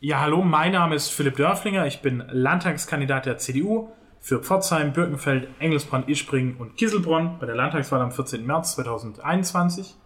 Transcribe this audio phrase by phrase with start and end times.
[0.00, 1.84] Ja, hallo, mein Name ist Philipp Dörflinger.
[1.84, 3.88] Ich bin Landtagskandidat der CDU
[4.20, 8.46] für Pforzheim, Birkenfeld, Engelsbrand, Ispringen und Kieselbronn bei der Landtagswahl am 14.
[8.46, 9.96] März 2021.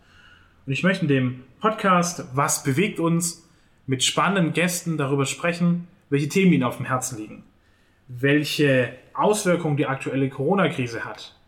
[0.65, 3.47] Und ich möchte in dem Podcast Was bewegt uns
[3.87, 7.45] mit spannenden Gästen darüber sprechen, welche Themen ihnen auf dem Herzen liegen,
[8.09, 11.39] welche Auswirkungen die aktuelle Corona-Krise hat,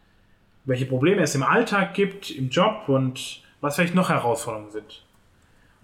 [0.67, 5.03] welche Probleme es im Alltag gibt, im Job und was vielleicht noch Herausforderungen sind.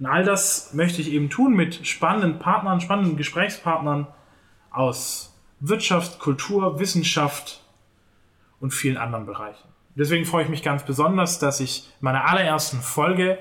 [0.00, 4.06] Und all das möchte ich eben tun mit spannenden Partnern, spannenden Gesprächspartnern
[4.70, 7.62] aus Wirtschaft, Kultur, Wissenschaft
[8.60, 9.68] und vielen anderen Bereichen.
[9.94, 13.38] Deswegen freue ich mich ganz besonders, dass ich in meiner allerersten Folge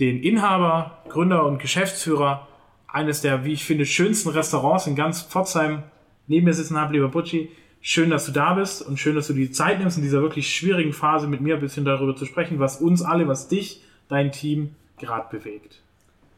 [0.00, 2.48] den Inhaber, Gründer und Geschäftsführer
[2.86, 5.82] eines der, wie ich finde, schönsten Restaurants in ganz Pforzheim
[6.28, 7.50] neben mir sitzen habe, lieber Butchi.
[7.82, 10.54] Schön, dass du da bist und schön, dass du die Zeit nimmst, in dieser wirklich
[10.54, 14.32] schwierigen Phase mit mir ein bisschen darüber zu sprechen, was uns alle, was dich, dein
[14.32, 15.80] Team gerade bewegt.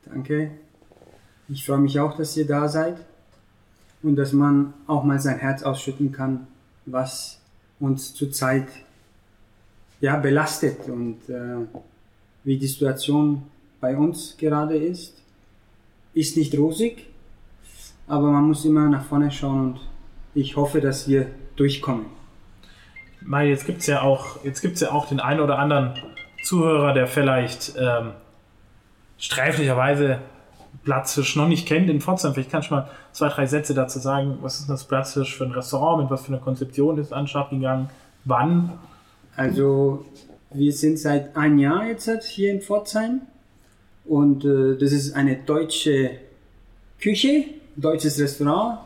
[0.04, 0.50] Danke.
[1.48, 2.96] Ich freue mich auch, dass ihr da seid
[4.02, 6.46] und dass man auch mal sein Herz ausschütten kann,
[6.86, 7.40] was
[7.80, 8.68] uns zurzeit
[10.00, 11.66] ja, belastet und äh,
[12.44, 13.42] wie die Situation
[13.80, 15.22] bei uns gerade ist.
[16.14, 17.06] Ist nicht rosig,
[18.06, 19.80] aber man muss immer nach vorne schauen und
[20.34, 22.06] ich hoffe, dass wir durchkommen.
[23.22, 25.94] Mai, jetzt gibt es ja, auch, ja auch den einen oder anderen
[26.42, 28.12] Zuhörer, der vielleicht ähm,
[29.20, 30.18] sträflicherweise
[30.82, 32.32] Platzfisch noch nicht kennt in Pforzheim.
[32.32, 34.38] Vielleicht kannst du mal zwei, drei Sätze dazu sagen.
[34.40, 36.02] Was ist das Platzfisch für ein Restaurant?
[36.02, 37.90] Mit was für einer Konzeption ist Anschaft gegangen?
[38.24, 38.78] Wann?
[39.36, 40.06] Also,
[40.52, 43.22] wir sind seit einem Jahr jetzt hier in Pforzheim.
[44.06, 46.12] Und äh, das ist eine deutsche
[47.00, 47.44] Küche,
[47.76, 48.80] deutsches Restaurant,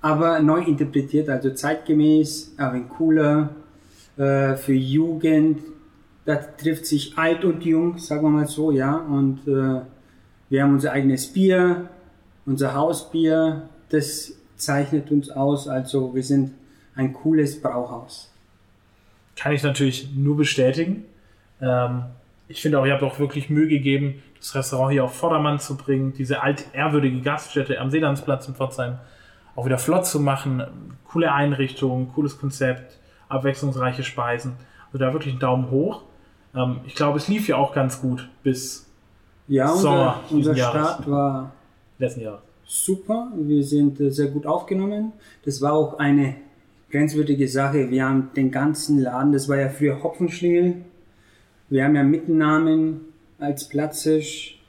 [0.00, 3.50] aber neu interpretiert, also zeitgemäß, aber cooler,
[4.16, 5.60] äh, für Jugend,
[6.24, 8.96] da trifft sich alt und jung, sagen wir mal so, ja.
[8.96, 9.80] Und äh,
[10.48, 11.88] wir haben unser eigenes Bier,
[12.46, 15.68] unser Hausbier, das zeichnet uns aus.
[15.68, 16.52] Also wir sind
[16.94, 18.32] ein cooles Brauhaus.
[19.36, 21.04] Kann ich natürlich nur bestätigen.
[21.60, 22.04] Ähm,
[22.48, 25.76] ich finde auch, ihr habt auch wirklich Mühe gegeben, das Restaurant hier auf Vordermann zu
[25.76, 28.98] bringen, diese alte, ehrwürdige Gaststätte am Seelandsplatz in Pforzheim
[29.56, 30.62] auch wieder flott zu machen.
[31.04, 34.56] Coole Einrichtung, cooles Konzept, abwechslungsreiche Speisen.
[34.86, 36.02] Also da wirklich einen Daumen hoch.
[36.54, 38.86] Ähm, ich glaube, es lief ja auch ganz gut bis
[39.48, 40.20] ja, Sommer.
[40.30, 41.52] Unser, unser Start war
[41.98, 42.42] letzten Jahr.
[42.64, 43.32] super.
[43.36, 45.12] Wir sind äh, sehr gut aufgenommen.
[45.44, 46.36] Das war auch eine
[46.90, 47.90] grenzwürdige Sache.
[47.90, 50.84] Wir haben den ganzen Laden, das war ja früher Hopfenschlingel.
[51.68, 53.00] Wir haben ja Mittennamen
[53.38, 54.60] als Platzhisch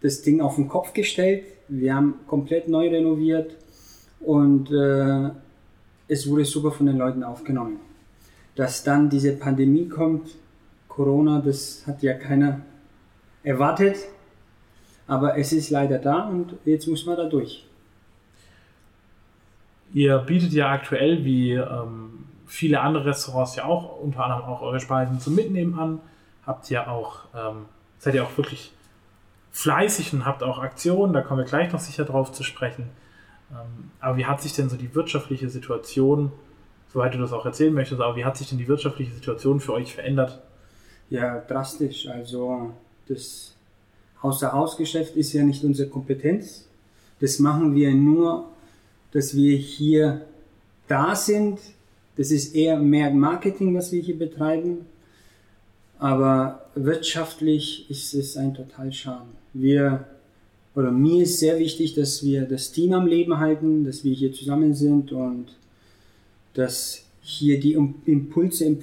[0.00, 1.44] das Ding auf den Kopf gestellt.
[1.68, 3.56] Wir haben komplett neu renoviert
[4.20, 5.30] und äh,
[6.08, 7.80] es wurde super von den Leuten aufgenommen
[8.56, 10.30] dass dann diese Pandemie kommt,
[10.88, 12.62] Corona, das hat ja keiner
[13.42, 13.96] erwartet,
[15.06, 17.66] aber es ist leider da und jetzt muss man da durch.
[19.92, 24.80] Ihr bietet ja aktuell, wie ähm, viele andere Restaurants ja auch, unter anderem auch eure
[24.80, 26.00] Speisen zum Mitnehmen an.
[26.46, 27.66] Habt ja auch, ähm,
[27.98, 28.72] seid ihr auch wirklich
[29.52, 32.90] fleißig und habt auch Aktionen, da kommen wir gleich noch sicher drauf zu sprechen.
[33.50, 36.32] Ähm, aber wie hat sich denn so die wirtschaftliche Situation
[36.92, 39.72] soweit du das auch erzählen möchtest, aber wie hat sich denn die wirtschaftliche Situation für
[39.72, 40.42] euch verändert?
[41.10, 42.08] Ja, drastisch.
[42.08, 42.72] Also
[43.08, 43.54] das
[44.22, 46.66] Außer-Haus-Geschäft ist ja nicht unsere Kompetenz.
[47.20, 48.48] Das machen wir nur,
[49.12, 50.22] dass wir hier
[50.88, 51.58] da sind.
[52.16, 54.86] Das ist eher mehr Marketing, was wir hier betreiben.
[55.98, 59.28] Aber wirtschaftlich ist es ein Totalschaden.
[59.54, 60.06] Wir,
[60.74, 64.32] oder mir ist sehr wichtig, dass wir das Team am Leben halten, dass wir hier
[64.32, 65.56] zusammen sind und
[66.56, 68.78] dass hier die Impulse im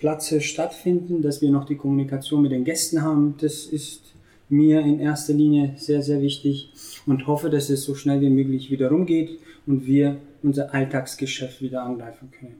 [0.00, 3.36] Platze stattfinden, dass wir noch die Kommunikation mit den Gästen haben.
[3.40, 4.02] Das ist
[4.48, 6.72] mir in erster Linie sehr, sehr wichtig
[7.06, 11.82] und hoffe, dass es so schnell wie möglich wieder rumgeht und wir unser Alltagsgeschäft wieder
[11.82, 12.56] angreifen können.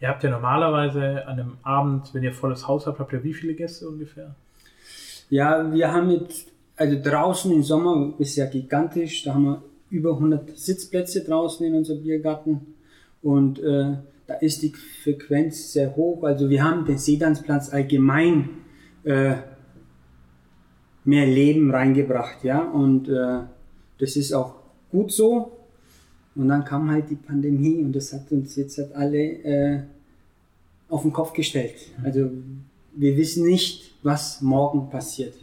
[0.00, 3.34] Ihr habt ja normalerweise an einem Abend, wenn ihr volles Haus habt, habt ihr wie
[3.34, 4.34] viele Gäste ungefähr?
[5.28, 6.46] Ja, wir haben mit,
[6.76, 11.74] also draußen im Sommer ist ja gigantisch, da haben wir über 100 Sitzplätze draußen in
[11.74, 12.74] unserem Biergarten
[13.22, 13.96] und äh,
[14.26, 14.72] da ist die
[15.02, 16.22] Frequenz sehr hoch.
[16.22, 18.48] Also wir haben den Sedansplatz allgemein
[19.04, 19.34] äh,
[21.04, 22.60] mehr Leben reingebracht, ja.
[22.60, 23.40] Und äh,
[23.98, 24.54] das ist auch
[24.90, 25.56] gut so.
[26.36, 29.80] Und dann kam halt die Pandemie und das hat uns jetzt halt alle äh,
[30.88, 31.74] auf den Kopf gestellt.
[32.04, 32.30] Also
[32.94, 35.34] wir wissen nicht, was morgen passiert.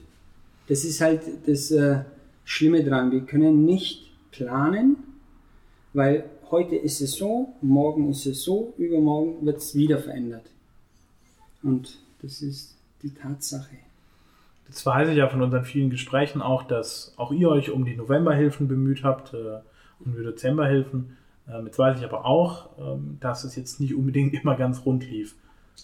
[0.68, 2.00] Das ist halt das äh,
[2.46, 3.12] Schlimme dran.
[3.12, 4.98] Wir können nicht planen,
[5.94, 10.46] weil heute ist es so, morgen ist es so, übermorgen wird es wieder verändert.
[11.64, 13.76] Und das ist die Tatsache.
[14.68, 17.96] Das weiß ich ja von unseren vielen Gesprächen auch, dass auch ihr euch um die
[17.96, 19.60] Novemberhilfen bemüht habt äh,
[20.04, 21.18] und die Dezemberhilfen.
[21.50, 25.10] Ähm, jetzt weiß ich aber auch, ähm, dass es jetzt nicht unbedingt immer ganz rund
[25.10, 25.36] lief.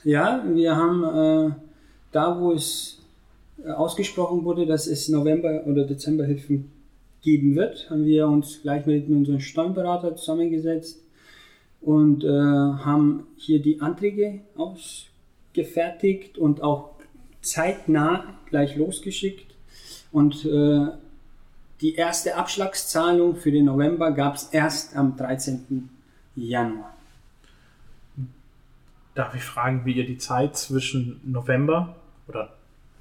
[0.04, 1.56] Ja, wir haben äh,
[2.12, 3.00] da, wo es
[3.64, 6.70] äh, ausgesprochen wurde, dass es November- oder Dezemberhilfen
[7.24, 11.00] geben wird, haben wir uns gleich mit unserem Steuerberater zusammengesetzt
[11.82, 16.92] und äh, haben hier die Anträge ausgefertigt und auch
[17.42, 19.54] zeitnah gleich losgeschickt.
[20.12, 20.88] Und äh,
[21.82, 25.90] die erste Abschlagszahlung für den November gab es erst am 13.
[26.36, 26.96] Januar.
[29.16, 31.96] Darf ich fragen, wie ihr die Zeit zwischen November
[32.28, 32.54] oder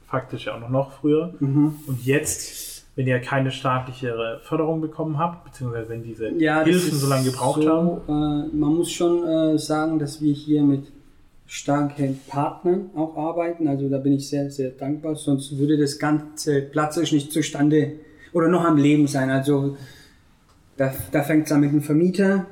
[0.07, 1.77] faktisch ja auch noch früher mhm.
[1.87, 7.09] und jetzt, wenn ihr keine staatliche Förderung bekommen habt, beziehungsweise wenn diese ja, Hilfen so
[7.09, 7.89] lange gebraucht so, haben?
[8.09, 10.89] Äh, man muss schon äh, sagen, dass wir hier mit
[11.47, 13.67] starken Partnern auch arbeiten.
[13.69, 15.17] Also da bin ich sehr, sehr dankbar.
[15.17, 17.93] Sonst würde das Ganze platzig nicht zustande
[18.33, 19.31] oder noch am Leben sein.
[19.31, 19.77] Also
[20.77, 22.47] da, da fängt es an mit dem Vermieter,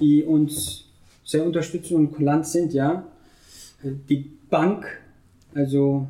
[0.00, 0.84] die uns
[1.24, 3.04] sehr unterstützen und kulant sind, ja.
[3.82, 4.86] Die Bank,
[5.54, 6.08] also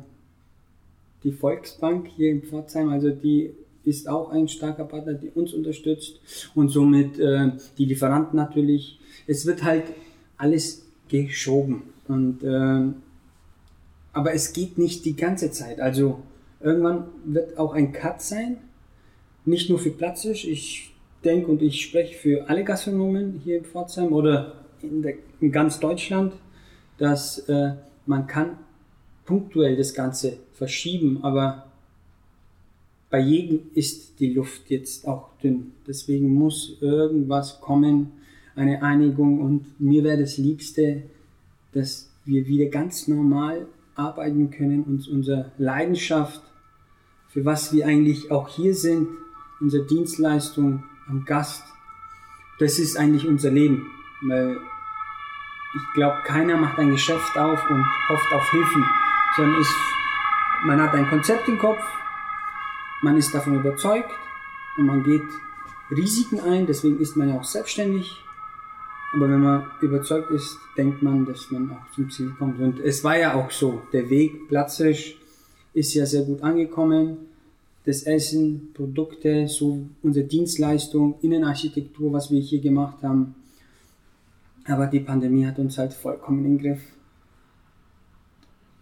[1.27, 3.51] die Volksbank hier in Pforzheim, also die
[3.83, 6.21] ist auch ein starker Partner, die uns unterstützt
[6.55, 8.97] und somit äh, die Lieferanten natürlich.
[9.27, 9.83] Es wird halt
[10.37, 12.93] alles geschoben und äh,
[14.13, 15.81] aber es geht nicht die ganze Zeit.
[15.81, 16.19] Also
[16.61, 18.57] irgendwann wird auch ein Cut sein,
[19.43, 20.49] nicht nur für Platzig.
[20.49, 20.93] Ich
[21.25, 25.79] denke und ich spreche für alle Gastronomen hier in Pforzheim oder in, der, in ganz
[25.79, 26.33] Deutschland,
[26.97, 27.73] dass äh,
[28.05, 28.57] man kann
[29.25, 31.67] punktuell das Ganze verschieben, aber
[33.09, 35.71] bei jedem ist die Luft jetzt auch dünn.
[35.87, 38.11] Deswegen muss irgendwas kommen,
[38.55, 41.03] eine Einigung und mir wäre das Liebste,
[41.73, 46.41] dass wir wieder ganz normal arbeiten können und unsere Leidenschaft,
[47.29, 49.07] für was wir eigentlich auch hier sind,
[49.59, 51.63] unsere Dienstleistung am Gast,
[52.59, 53.85] das ist eigentlich unser Leben.
[54.23, 54.57] Weil
[55.75, 58.83] ich glaube, keiner macht ein Geschäft auf und hofft auf Hilfen,
[59.35, 59.75] sondern ist,
[60.65, 61.81] man hat ein Konzept im Kopf,
[63.01, 64.09] man ist davon überzeugt
[64.77, 65.23] und man geht
[65.91, 68.15] Risiken ein, deswegen ist man ja auch selbstständig.
[69.13, 72.59] Aber wenn man überzeugt ist, denkt man, dass man auch zum Ziel kommt.
[72.59, 73.81] Und es war ja auch so.
[73.93, 75.15] Der Weg Platzisch
[75.73, 77.17] ist ja sehr gut angekommen.
[77.85, 83.35] Das Essen, Produkte, so unsere Dienstleistung, Innenarchitektur, was wir hier gemacht haben,
[84.67, 86.81] aber die Pandemie hat uns halt vollkommen in den Griff.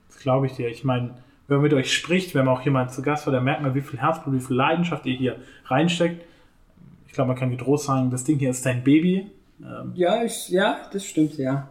[0.07, 0.69] Das glaube ich dir.
[0.69, 1.13] Ich meine,
[1.47, 3.75] wenn man mit euch spricht, wenn man auch jemand zu Gast war, dann merkt man,
[3.75, 6.23] wie viel Herzblut, wie viel Leidenschaft ihr hier reinsteckt.
[7.07, 9.27] Ich glaube, man kann getrost sagen, das Ding hier ist dein Baby.
[9.61, 11.69] Ähm, ja, ich, ja, das stimmt, ja.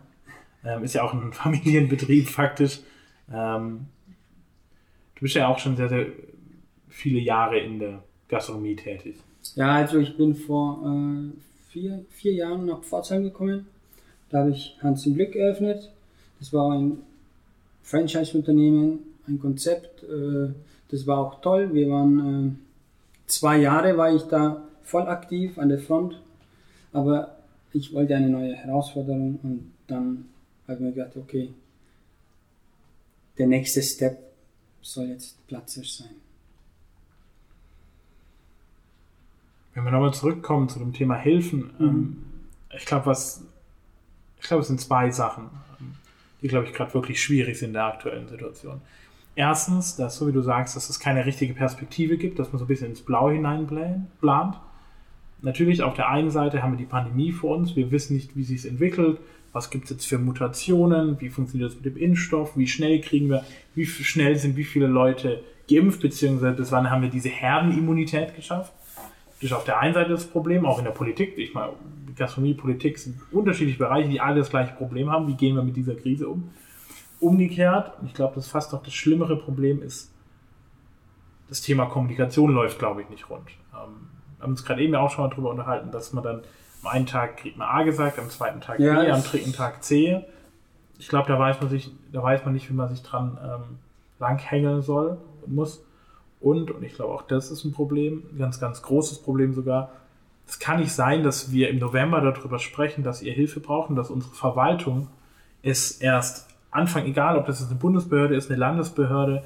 [0.65, 2.81] Ähm, ist ja auch ein Familienbetrieb faktisch.
[3.33, 3.87] Ähm,
[5.17, 6.07] du bist ja auch schon sehr, sehr
[6.89, 9.17] viele Jahre in der Gastronomie tätig.
[9.57, 13.67] Ja, also ich bin vor äh, vier, vier Jahren nach Pforzheim gekommen
[14.35, 15.93] da habe ich Hans im Glück eröffnet.
[16.41, 16.99] Das war ein
[17.85, 18.99] Franchise-Unternehmen,
[19.29, 20.03] ein Konzept.
[20.03, 20.53] Äh,
[20.91, 21.73] das war auch toll.
[21.75, 22.51] Wir waren äh,
[23.27, 26.21] zwei Jahre war ich da voll aktiv an der Front.
[26.93, 27.37] Aber
[27.73, 30.27] ich wollte eine neue Herausforderung und dann
[30.65, 31.53] habe ich mir gedacht, okay,
[33.37, 34.19] der nächste Step
[34.81, 36.15] soll jetzt Platzig sein.
[39.75, 41.85] Wenn wir nochmal zurückkommen zu dem Thema Hilfen, mhm.
[41.85, 42.25] ähm,
[42.77, 43.43] ich glaube, was
[44.45, 45.49] ich glaube, es sind zwei Sachen,
[46.43, 48.83] die, glaube ich, gerade wirklich schwierig sind in der aktuellen Situation.
[49.37, 52.65] Erstens, dass, so wie du sagst, dass es keine richtige Perspektive gibt, dass man so
[52.65, 54.57] ein bisschen ins Blaue hineinplant.
[55.43, 57.75] Natürlich, auf der einen Seite haben wir die Pandemie vor uns.
[57.77, 59.19] Wir wissen nicht, wie sie es entwickelt.
[59.53, 61.21] Was gibt es jetzt für Mutationen?
[61.21, 62.57] Wie funktioniert das mit dem Impfstoff?
[62.57, 66.01] Wie schnell kriegen wir, wie schnell sind wie viele Leute geimpft?
[66.01, 68.73] Beziehungsweise bis wann haben wir diese Herdenimmunität geschafft?
[69.41, 71.37] Das ist auf der einen Seite das Problem, auch in der Politik.
[71.37, 71.73] Ich meine,
[72.17, 75.27] Gastronomie, Politik sind unterschiedliche Bereiche, die alle das gleiche Problem haben.
[75.29, 76.51] Wie gehen wir mit dieser Krise um?
[77.21, 80.13] Umgekehrt, ich glaube, das fast noch das schlimmere Problem ist,
[81.49, 83.49] das Thema Kommunikation läuft, glaube ich, nicht rund.
[83.73, 86.43] Ähm, wir haben uns gerade eben auch schon mal darüber unterhalten, dass man dann
[86.83, 89.83] am einen Tag kriegt man A gesagt, am zweiten Tag ja, B, am dritten Tag
[89.83, 90.23] C.
[90.99, 93.79] Ich glaube, da weiß man sich, da weiß man nicht, wie man sich dran ähm,
[94.19, 95.85] langhängeln soll und muss.
[96.41, 99.91] Und, und ich glaube auch das ist ein Problem, ein ganz, ganz großes Problem sogar,
[100.47, 104.11] es kann nicht sein, dass wir im November darüber sprechen, dass ihr Hilfe brauchen, dass
[104.11, 105.09] unsere Verwaltung
[105.63, 109.45] es erst Anfang, egal ob das jetzt eine Bundesbehörde ist, eine Landesbehörde,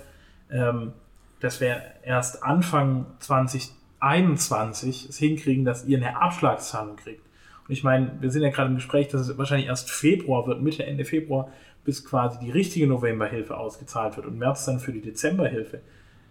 [0.50, 0.92] ähm,
[1.40, 7.22] dass wir erst Anfang 2021 es hinkriegen, dass ihr eine Abschlagszahlung kriegt.
[7.68, 10.62] Und ich meine, wir sind ja gerade im Gespräch, dass es wahrscheinlich erst Februar wird,
[10.62, 11.50] Mitte, Ende Februar,
[11.84, 15.80] bis quasi die richtige Novemberhilfe ausgezahlt wird und März dann für die Dezemberhilfe.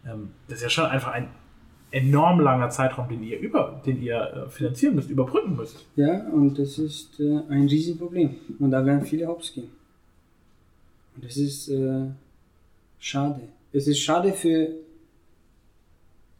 [0.06, 1.30] ähm, das ist ja schon einfach ein
[1.92, 5.86] enorm langer Zeitraum, den ihr über, den ihr äh, finanzieren müsst, überbrücken müsst.
[5.96, 8.36] Ja, und das ist äh, ein Riesenproblem.
[8.60, 9.70] Und da werden viele hops gehen.
[11.18, 12.06] Und das ist äh,
[13.00, 13.42] schade.
[13.74, 14.70] Es ist schade für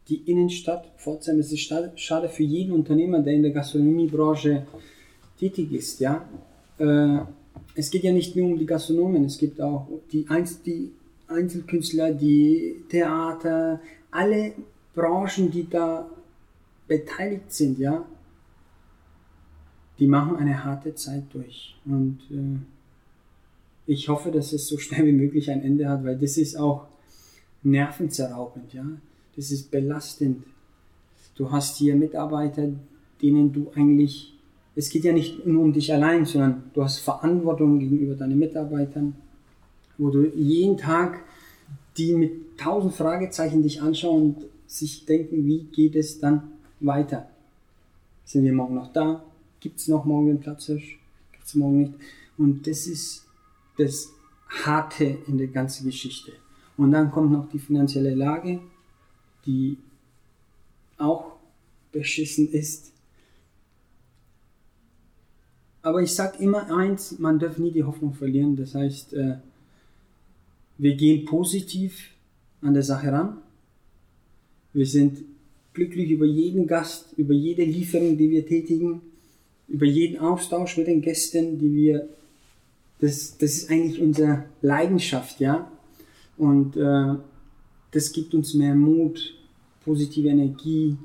[0.08, 1.40] die Innenstadt Pforzheim.
[1.40, 1.60] Es ist
[1.96, 4.66] schade, für jeden Unternehmer, der in der Gastronomiebranche
[5.38, 5.98] tätig ist.
[5.98, 6.28] Ja?
[6.78, 7.18] Äh,
[7.74, 10.92] es geht ja nicht nur um die Gastronomen, es gibt auch die, Einz die
[11.26, 13.80] Einzelkünstler, die Theater,
[14.12, 14.52] alle
[14.94, 16.08] Branchen, die da
[16.86, 18.04] beteiligt sind, ja,
[19.98, 21.76] die machen eine harte Zeit durch.
[21.84, 22.77] Und äh,
[23.88, 26.86] ich hoffe, dass es so schnell wie möglich ein Ende hat, weil das ist auch
[27.62, 28.84] nervenzerraubend, ja.
[29.34, 30.44] Das ist belastend.
[31.34, 32.68] Du hast hier Mitarbeiter,
[33.22, 34.34] denen du eigentlich,
[34.76, 39.14] es geht ja nicht nur um dich allein, sondern du hast Verantwortung gegenüber deinen Mitarbeitern,
[39.96, 41.24] wo du jeden Tag
[41.96, 46.42] die mit tausend Fragezeichen dich anschauen und sich denken, wie geht es dann
[46.78, 47.28] weiter?
[48.24, 49.24] Sind wir morgen noch da?
[49.60, 50.98] Gibt es noch morgen den Platzhirsch?
[51.32, 51.94] Gibt es morgen nicht?
[52.36, 53.27] Und das ist
[53.78, 54.12] das
[54.48, 56.32] Harte in der ganzen Geschichte.
[56.76, 58.60] Und dann kommt noch die finanzielle Lage,
[59.46, 59.78] die
[60.96, 61.36] auch
[61.92, 62.92] beschissen ist.
[65.82, 68.56] Aber ich sage immer eins, man darf nie die Hoffnung verlieren.
[68.56, 69.36] Das heißt, äh,
[70.76, 72.10] wir gehen positiv
[72.60, 73.38] an der Sache ran.
[74.72, 75.24] Wir sind
[75.72, 79.00] glücklich über jeden Gast, über jede Lieferung, die wir tätigen,
[79.68, 82.08] über jeden Austausch mit den Gästen, die wir,
[83.00, 85.70] das, das ist eigentlich unsere Leidenschaft, ja.
[86.36, 87.14] Und äh,
[87.90, 89.34] das gibt uns mehr Mut,
[89.84, 90.96] positive Energie,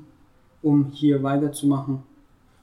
[0.62, 2.02] um hier weiterzumachen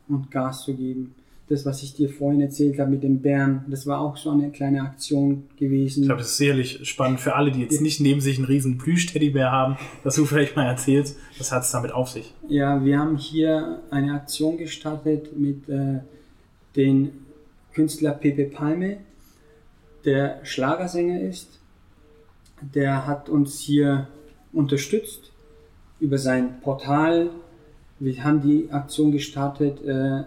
[0.07, 1.13] und Gas zu geben
[1.51, 4.51] das, was ich dir vorhin erzählt habe mit dem Bären, das war auch so eine
[4.51, 6.03] kleine Aktion gewesen.
[6.03, 8.77] Ich glaube, das ist sicherlich spannend für alle, die jetzt nicht neben sich einen riesen
[8.77, 12.33] Plüsch-Teddybär haben, dass du vielleicht mal erzählst, was hat es damit auf sich?
[12.47, 15.99] Ja, wir haben hier eine Aktion gestartet mit äh,
[16.77, 17.11] dem
[17.73, 18.97] Künstler Pepe Palme,
[20.05, 21.59] der Schlagersänger ist.
[22.61, 24.07] Der hat uns hier
[24.53, 25.31] unterstützt
[25.99, 27.29] über sein Portal.
[27.99, 30.23] Wir haben die Aktion gestartet, äh,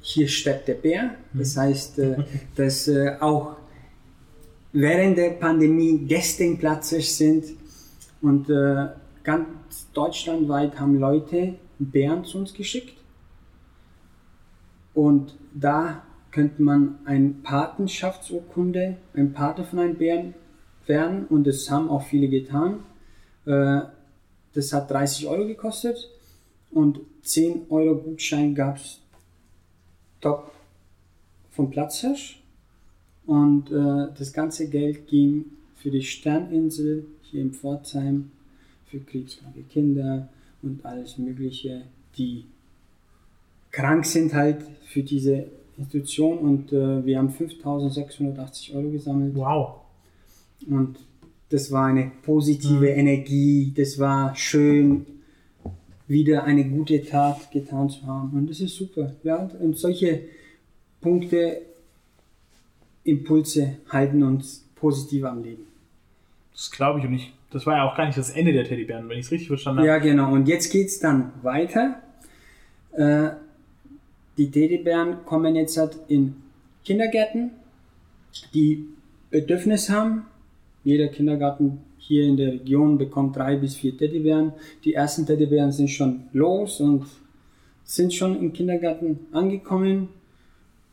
[0.00, 1.14] hier steppt der Bär.
[1.32, 1.60] Das mhm.
[1.60, 2.16] heißt, äh,
[2.56, 3.56] dass äh, auch
[4.72, 7.44] während der Pandemie Gäste im Platzhirsch sind
[8.20, 8.88] und äh,
[9.22, 9.46] ganz
[9.92, 12.96] deutschlandweit haben Leute Bären zu uns geschickt.
[14.94, 16.02] Und da
[16.32, 20.34] könnte man eine Patenschaftsurkunde, ein Pate von einem Bären
[20.86, 22.80] werden und das haben auch viele getan.
[23.44, 26.10] Das hat 30 Euro gekostet
[26.70, 29.00] und 10 Euro Gutschein gab es
[30.20, 30.52] top
[31.50, 32.42] vom Platzhirsch
[33.26, 35.44] und äh, das ganze Geld ging
[35.76, 38.30] für die Sterninsel hier in Pforzheim,
[38.86, 40.28] für kriegskranke Kinder
[40.62, 41.82] und alles Mögliche,
[42.16, 42.46] die
[43.70, 45.46] krank sind halt für diese
[45.82, 49.34] Institution und äh, wir haben 5680 Euro gesammelt.
[49.34, 49.80] Wow.
[50.68, 50.98] Und
[51.48, 52.98] das war eine positive mhm.
[52.98, 55.06] Energie, das war schön,
[56.08, 58.30] wieder eine gute Tat getan zu haben.
[58.36, 59.12] Und das ist super.
[59.22, 60.22] Ja, und solche
[61.00, 61.62] Punkte,
[63.04, 65.64] Impulse halten uns positiv am Leben.
[66.52, 67.32] Das glaube ich und ich.
[67.50, 69.80] Das war ja auch gar nicht das Ende der Teddybären, wenn ich es richtig verstanden
[69.80, 69.88] habe.
[69.88, 70.32] Ja, genau.
[70.32, 72.02] Und jetzt geht es dann weiter.
[72.92, 73.30] Äh,
[74.36, 76.36] die Teddybären kommen jetzt halt in
[76.84, 77.50] Kindergärten,
[78.54, 78.88] die
[79.30, 80.24] Bedürfnis haben.
[80.84, 84.52] Jeder Kindergarten hier in der Region bekommt drei bis vier Teddybären.
[84.84, 87.06] Die ersten Teddybären sind schon los und
[87.84, 90.08] sind schon im Kindergarten angekommen.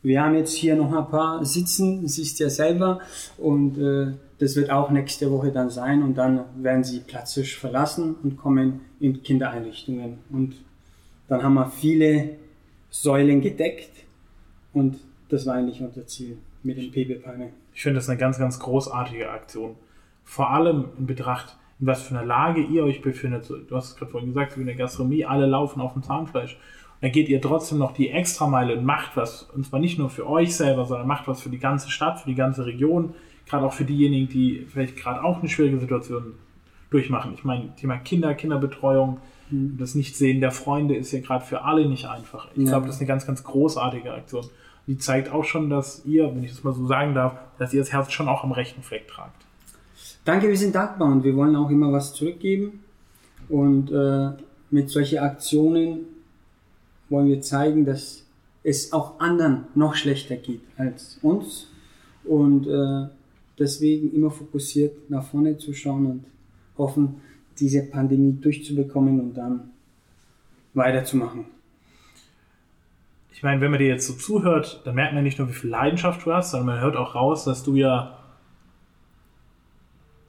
[0.02, 3.00] Wir haben jetzt hier noch ein paar sitzen, siehst ja selber,
[3.36, 8.14] und äh, das wird auch nächste Woche dann sein und dann werden sie Platztisch verlassen
[8.22, 10.18] und kommen in Kindereinrichtungen.
[10.30, 10.54] Und
[11.28, 12.30] dann haben wir viele
[12.90, 14.04] Säulen gedeckt
[14.72, 17.50] und das war eigentlich unser Ziel mit den PB-Palme.
[17.72, 19.76] Ich finde das eine ganz, ganz großartige Aktion
[20.30, 23.50] vor allem in Betracht, in was für einer Lage ihr euch befindet.
[23.50, 26.56] Du hast es gerade vorhin gesagt, wie in der Gastronomie, alle laufen auf dem Zahnfleisch.
[27.00, 29.42] Dann geht ihr trotzdem noch die Extrameile und macht was.
[29.42, 32.28] Und zwar nicht nur für euch selber, sondern macht was für die ganze Stadt, für
[32.28, 33.14] die ganze Region.
[33.44, 36.34] Gerade auch für diejenigen, die vielleicht gerade auch eine schwierige Situation
[36.90, 37.34] durchmachen.
[37.34, 39.18] Ich meine, Thema Kinder, Kinderbetreuung,
[39.50, 39.76] mhm.
[39.78, 42.48] das Nichtsehen der Freunde ist ja gerade für alle nicht einfach.
[42.54, 42.70] Ich ja.
[42.70, 44.44] glaube, das ist eine ganz, ganz großartige Aktion.
[44.86, 47.80] Die zeigt auch schon, dass ihr, wenn ich das mal so sagen darf, dass ihr
[47.80, 49.44] das Herz schon auch am rechten Fleck tragt.
[50.24, 52.84] Danke, wir sind dankbar und wir wollen auch immer was zurückgeben.
[53.48, 54.30] Und äh,
[54.70, 56.06] mit solchen Aktionen
[57.08, 58.24] wollen wir zeigen, dass
[58.62, 61.68] es auch anderen noch schlechter geht als uns.
[62.24, 63.08] Und äh,
[63.58, 66.24] deswegen immer fokussiert nach vorne zu schauen und
[66.76, 67.20] hoffen,
[67.60, 69.70] diese Pandemie durchzubekommen und dann
[70.74, 71.44] weiterzumachen.
[73.32, 75.70] Ich meine, wenn man dir jetzt so zuhört, dann merkt man nicht nur, wie viel
[75.70, 78.18] Leidenschaft du hast, sondern man hört auch raus, dass du ja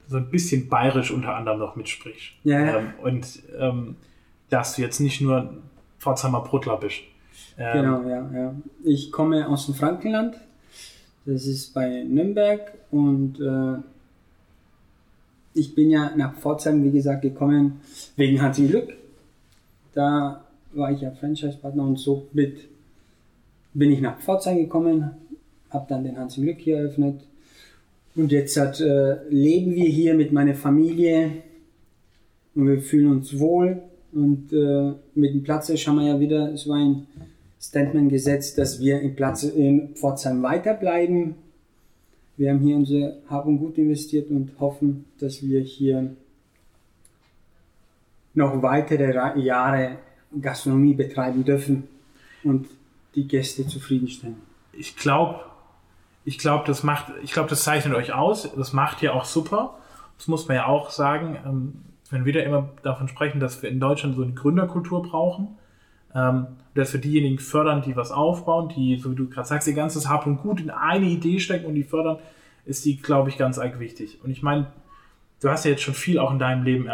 [0.07, 2.33] so ein bisschen bayerisch unter anderem noch mitsprichst.
[2.43, 2.77] Ja, ja.
[2.77, 3.95] Ähm, und ähm,
[4.49, 5.57] dass du jetzt nicht nur
[5.99, 7.01] Pforzheimer Bruttler bist.
[7.57, 8.55] Ähm, Genau, ja, ja.
[8.83, 10.35] Ich komme aus dem Frankenland.
[11.25, 13.81] Das ist bei Nürnberg und äh,
[15.53, 17.81] ich bin ja nach Pforzheim, wie gesagt, gekommen
[18.15, 18.93] wegen Hans im Glück.
[19.93, 20.43] Da
[20.73, 22.69] war ich ja Franchise-Partner und so mit
[23.73, 25.11] bin ich nach Pforzheim gekommen,
[25.69, 27.21] habe dann den Hans im Glück hier eröffnet
[28.15, 31.31] und jetzt hat, äh, leben wir hier mit meiner Familie
[32.55, 33.81] und wir fühlen uns wohl
[34.11, 37.07] und äh, mit dem Platz haben wir ja wieder so ein
[37.61, 41.35] Statement gesetzt, dass wir im Platz in Pforzheim weiterbleiben.
[42.41, 46.15] Wir haben hier unser Hab Gut investiert und hoffen, dass wir hier
[48.33, 49.97] noch weitere Jahre
[50.41, 51.87] Gastronomie betreiben dürfen
[52.43, 52.67] und
[53.13, 54.37] die Gäste zufriedenstellen.
[54.73, 55.41] ich glaube,
[56.25, 58.51] ich glaube, das macht, ich glaube, das zeichnet euch aus.
[58.55, 59.77] Das macht ihr auch super.
[60.17, 61.37] Das muss man ja auch sagen.
[61.45, 61.73] Ähm,
[62.09, 65.59] wenn wir da immer davon sprechen, dass wir in Deutschland so eine Gründerkultur brauchen,
[66.15, 69.73] ähm, dass wir diejenigen fördern, die was aufbauen, die, so wie du gerade sagst, ihr
[69.73, 72.17] ganzes Hab und Gut in eine Idee stecken und die fördern,
[72.65, 74.19] ist die, glaube ich, ganz arg wichtig.
[74.23, 74.67] Und ich meine,
[75.41, 76.89] du hast ja jetzt schon viel auch in deinem Leben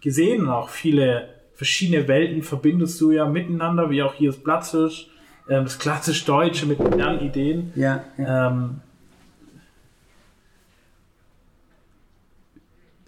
[0.00, 5.08] gesehen und auch viele verschiedene Welten verbindest du ja miteinander, wie auch hier das Platzhirsch,
[5.48, 7.72] ähm, das klassisch Deutsche mit modernen Ideen.
[7.74, 8.48] Ja, ja.
[8.48, 8.80] Ähm,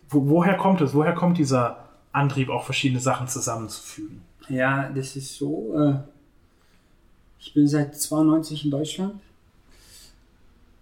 [0.09, 0.95] wo, woher kommt es?
[0.95, 4.23] Woher kommt dieser Antrieb, auch verschiedene Sachen zusammenzufügen?
[4.49, 5.75] Ja, das ist so.
[5.79, 5.95] Äh,
[7.41, 9.21] ich bin seit 92 in Deutschland.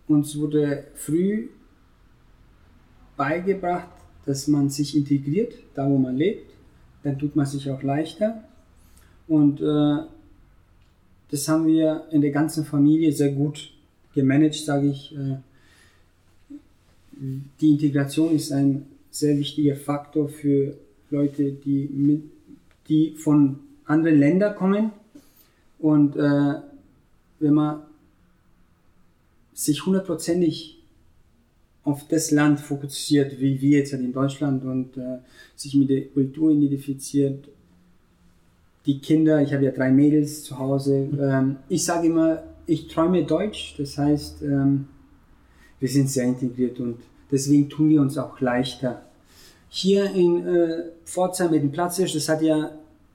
[0.08, 1.49] Uns wurde früh
[3.16, 3.88] beigebracht,
[4.25, 6.52] dass man sich integriert, da wo man lebt.
[7.02, 8.44] Dann tut man sich auch leichter.
[9.26, 10.05] Und äh,
[11.31, 13.72] das haben wir in der ganzen Familie sehr gut
[14.14, 15.14] gemanagt, sage ich.
[15.16, 15.38] Äh,
[17.61, 20.76] die Integration ist ein sehr wichtiger Faktor für
[21.11, 22.22] Leute, die, mit,
[22.88, 24.90] die von anderen Ländern kommen.
[25.79, 26.55] Und äh,
[27.38, 27.83] wenn man
[29.53, 30.77] sich hundertprozentig
[31.85, 35.18] auf das Land fokussiert, wie wir jetzt halt in Deutschland und äh,
[35.55, 37.49] sich mit der Kultur identifiziert,
[38.87, 43.25] die Kinder, ich habe ja drei Mädels zu Hause, ähm, ich sage immer, ich träume
[43.25, 44.88] Deutsch, das heißt, ähm,
[45.79, 46.99] wir sind sehr integriert und
[47.31, 49.06] deswegen tun wir uns auch leichter.
[49.79, 52.71] Hier in äh, Pforzheim mit dem Platzhirsch, das hat ja,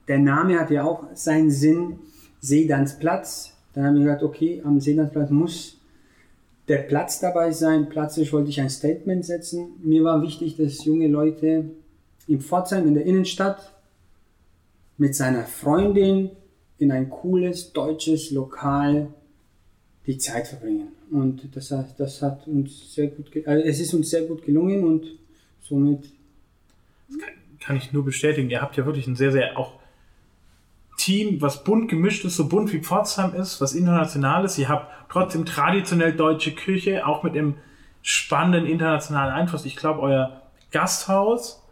[0.06, 1.98] der Name hat ja auch seinen Sinn,
[2.40, 3.50] Seedansplatz.
[3.74, 5.80] Dann haben wir gesagt, okay, am Seedansplatz muss
[6.68, 7.88] der Platz dabei sein.
[7.88, 9.70] Platzhirsch wollte ich ein Statement setzen.
[9.82, 11.64] Mir war wichtig, dass junge Leute
[12.28, 13.72] in Pforzheim in der Innenstadt
[14.98, 16.30] mit seiner Freundin
[16.78, 19.08] in ein cooles deutsches Lokal
[20.06, 20.92] die Zeit verbringen.
[21.10, 25.06] Und das das hat uns sehr gut, also es ist uns sehr gut gelungen und
[25.60, 26.04] somit
[27.64, 28.50] Kann ich nur bestätigen.
[28.50, 29.74] Ihr habt ja wirklich ein sehr, sehr auch
[30.96, 34.58] Team, was bunt gemischt ist, so bunt wie Pforzheim ist, was international ist.
[34.58, 37.56] Ihr habt trotzdem traditionell deutsche Küche, auch mit einem
[38.02, 39.64] spannenden internationalen Einfluss.
[39.64, 41.66] Ich glaube, euer Gasthaus,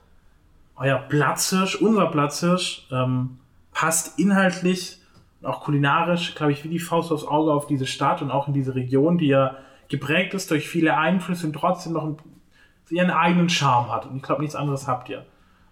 [0.77, 3.39] euer Platzhirsch, unser Platzhirsch, ähm,
[3.73, 4.99] passt inhaltlich
[5.41, 8.49] und auch kulinarisch, glaube ich, wie die Faust aufs Auge auf diese Stadt und auch
[8.49, 9.57] in diese Region, die ja
[9.89, 12.19] geprägt ist durch viele Einflüsse und trotzdem noch einen,
[12.91, 14.07] ihren eigenen Charme hat.
[14.07, 15.25] Und ich glaube, nichts anderes habt ihr.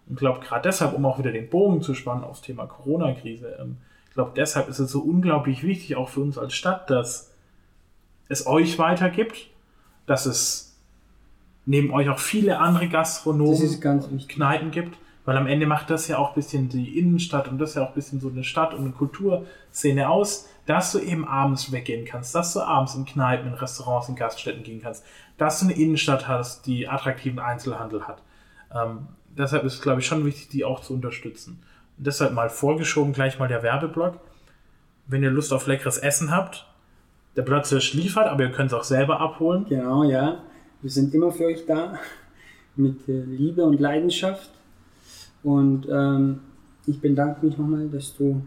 [0.08, 3.58] Und ich glaube, gerade deshalb, um auch wieder den Bogen zu spannen aufs Thema Corona-Krise,
[3.60, 3.76] ähm,
[4.08, 7.32] ich glaube, deshalb ist es so unglaublich wichtig, auch für uns als Stadt, dass
[8.28, 9.48] es euch weitergibt,
[10.06, 10.76] dass es
[11.66, 14.28] neben euch auch viele andere Gastronomen wichtig.
[14.28, 17.74] Kneipen gibt, weil am Ende macht das ja auch ein bisschen die Innenstadt und das
[17.74, 21.70] ja auch ein bisschen so eine Stadt und eine Kulturszene aus, dass du eben abends
[21.70, 25.04] weggehen kannst, dass du abends in Kneipen, in Restaurants, in Gaststätten gehen kannst,
[25.36, 28.22] dass du eine Innenstadt hast, die attraktiven Einzelhandel hat.
[28.74, 31.62] Ähm, deshalb ist, glaube ich, schon wichtig, die auch zu unterstützen.
[31.96, 34.20] Und deshalb mal vorgeschoben gleich mal der Werbeblock.
[35.06, 36.66] Wenn ihr Lust auf leckeres Essen habt,
[37.36, 39.64] der Platzhirsch liefert, aber ihr könnt es auch selber abholen.
[39.68, 40.42] Genau, ja.
[40.82, 41.98] Wir sind immer für euch da
[42.76, 44.50] mit äh, Liebe und Leidenschaft.
[45.42, 46.40] Und ähm,
[46.86, 48.42] ich bedanke mich nochmal, dass du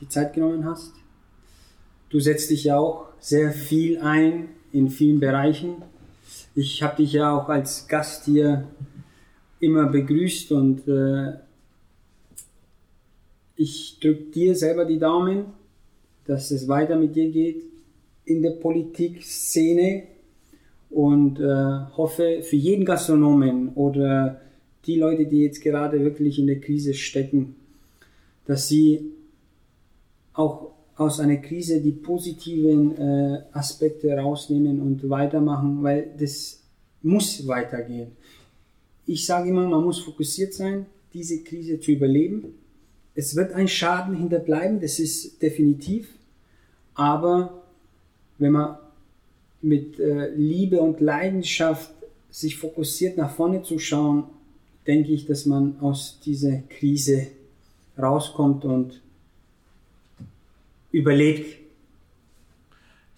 [0.00, 0.92] die Zeit genommen hast.
[2.10, 5.82] Du setzt dich ja auch sehr viel ein in vielen Bereichen.
[6.54, 8.68] Ich habe dich ja auch als Gast hier
[9.64, 11.32] immer begrüßt und äh,
[13.56, 15.46] ich drücke dir selber die Daumen,
[16.26, 17.62] dass es weiter mit dir geht
[18.24, 20.04] in der Politikszene
[20.90, 24.40] und äh, hoffe für jeden Gastronomen oder
[24.86, 27.56] die Leute, die jetzt gerade wirklich in der Krise stecken,
[28.46, 29.12] dass sie
[30.34, 36.62] auch aus einer Krise die positiven äh, Aspekte rausnehmen und weitermachen, weil das
[37.02, 38.12] muss weitergehen.
[39.06, 42.54] Ich sage immer, man muss fokussiert sein, diese Krise zu überleben.
[43.14, 46.08] Es wird ein Schaden hinterbleiben, das ist definitiv.
[46.94, 47.62] Aber
[48.38, 48.78] wenn man
[49.62, 51.90] mit äh, Liebe und Leidenschaft
[52.30, 54.24] sich fokussiert nach vorne zu schauen,
[54.86, 57.28] denke ich, dass man aus dieser Krise
[57.96, 59.00] rauskommt und
[60.90, 61.58] überlebt.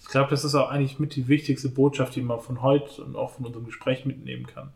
[0.00, 3.16] Ich glaube, das ist auch eigentlich mit die wichtigste Botschaft, die man von heute und
[3.16, 4.70] auch von unserem Gespräch mitnehmen kann.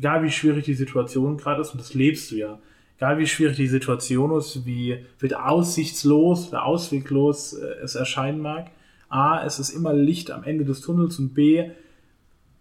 [0.00, 2.58] Egal wie schwierig die Situation gerade ist, und das lebst du ja,
[2.96, 8.70] egal wie schwierig die Situation ist, wie, wie aussichtslos, wie ausweglos äh, es erscheinen mag,
[9.08, 11.70] A, es ist immer Licht am Ende des Tunnels und B,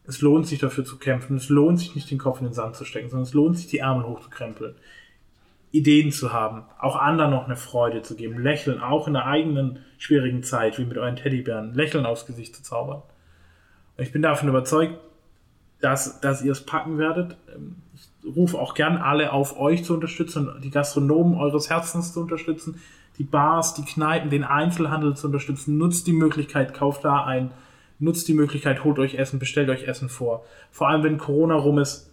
[0.09, 1.37] es lohnt sich dafür zu kämpfen.
[1.37, 3.67] Es lohnt sich nicht den Kopf in den Sand zu stecken, sondern es lohnt sich
[3.67, 4.73] die Ärmel hochzukrempeln.
[5.71, 9.77] Ideen zu haben, auch anderen noch eine Freude zu geben, lächeln, auch in der eigenen
[9.99, 13.03] schwierigen Zeit, wie mit euren Teddybären, lächeln aufs Gesicht zu zaubern.
[13.97, 14.99] Und ich bin davon überzeugt,
[15.81, 17.37] dass, dass ihr es packen werdet.
[17.93, 22.79] Ich rufe auch gern alle auf, euch zu unterstützen, die Gastronomen eures Herzens zu unterstützen,
[23.17, 25.77] die Bars, die Kneipen, den Einzelhandel zu unterstützen.
[25.77, 27.51] Nutzt die Möglichkeit, kauft da ein,
[27.99, 30.43] nutzt die Möglichkeit, holt euch Essen, bestellt euch Essen vor.
[30.71, 32.09] Vor allem, wenn Corona rum ist,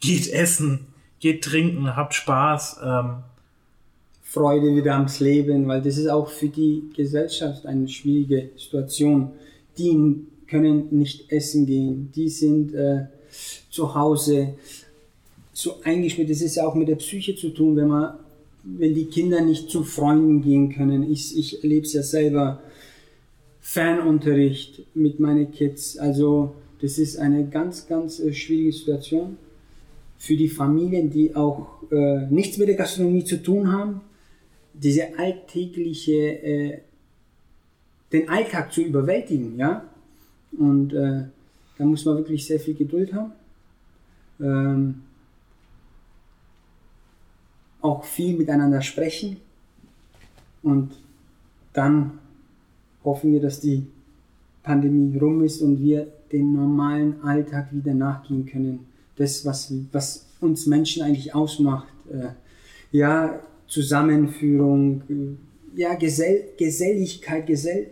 [0.00, 0.86] geht essen,
[1.20, 2.80] geht trinken, habt Spaß.
[2.84, 3.16] Ähm.
[4.22, 9.32] Freude wieder ans Leben, weil das ist auch für die Gesellschaft eine schwierige Situation.
[9.78, 13.06] Die können nicht essen gehen, die sind äh,
[13.70, 14.54] zu Hause
[15.52, 16.30] so eingeschmiert.
[16.30, 18.14] Das ist ja auch mit der Psyche zu tun, wenn man,
[18.62, 21.10] wenn die Kinder nicht zu Freunden gehen können.
[21.10, 22.62] Ich, ich erlebe es ja selber
[23.60, 25.98] Fernunterricht mit meinen Kids.
[25.98, 29.36] Also das ist eine ganz, ganz äh, schwierige Situation
[30.16, 34.00] für die Familien, die auch äh, nichts mit der Gastronomie zu tun haben.
[34.74, 36.78] Diese alltägliche, äh,
[38.12, 39.87] den Alltag zu überwältigen, ja.
[40.52, 41.24] Und äh,
[41.76, 43.32] da muss man wirklich sehr viel Geduld haben.
[44.40, 45.02] Ähm,
[47.80, 49.36] auch viel miteinander sprechen
[50.62, 50.90] und
[51.72, 52.18] dann
[53.04, 53.86] hoffen wir, dass die
[54.62, 58.86] Pandemie rum ist und wir den normalen Alltag wieder nachgehen können.
[59.16, 61.88] Das, was, was uns Menschen eigentlich ausmacht.
[62.10, 62.30] Äh,
[62.92, 67.86] ja, Zusammenführung, äh, ja, Gesell Geselligkeit, Gesell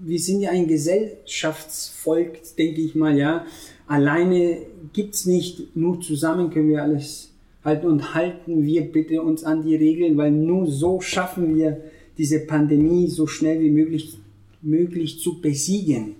[0.00, 3.44] wir sind ja ein Gesellschaftsvolk, denke ich mal, ja.
[3.86, 4.58] Alleine
[4.92, 7.32] gibt es nicht, nur zusammen können wir alles
[7.64, 11.82] halten und halten wir bitte uns an die Regeln, weil nur so schaffen wir
[12.16, 14.16] diese Pandemie so schnell wie möglich
[14.62, 16.16] möglich zu besiegen.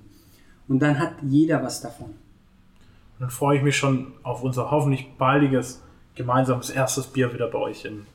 [0.69, 2.14] Und dann hat jeder was davon.
[3.19, 5.83] dann freue ich mich schon auf unser hoffentlich baldiges
[6.14, 8.07] gemeinsames erstes Bier wieder bei euch in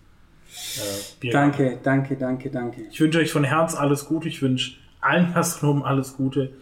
[1.21, 2.81] äh, Danke, danke, danke, danke.
[2.89, 4.29] Ich wünsche euch von Herz alles Gute.
[4.29, 6.53] Ich wünsche allen Gastronomen alles Gute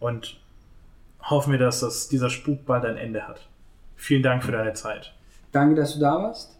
[0.00, 0.40] und
[1.22, 3.46] hoffen wir, dass das, dieser Spuk bald ein Ende hat.
[3.96, 5.12] Vielen Dank für deine Zeit.
[5.52, 6.58] Danke, dass du da warst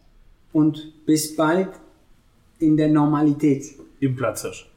[0.53, 1.69] und bis bald
[2.59, 3.65] in der Normalität.
[4.01, 4.70] Im Platzhirsch.